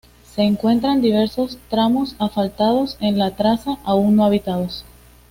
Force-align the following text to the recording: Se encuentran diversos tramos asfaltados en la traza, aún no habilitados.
Se 0.33 0.41
encuentran 0.41 0.99
diversos 1.03 1.59
tramos 1.69 2.15
asfaltados 2.17 2.97
en 3.01 3.19
la 3.19 3.35
traza, 3.35 3.77
aún 3.85 4.15
no 4.15 4.25
habilitados. 4.25 4.83